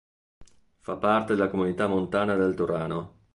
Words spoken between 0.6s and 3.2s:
Fa parte della Comunità montana del Turano.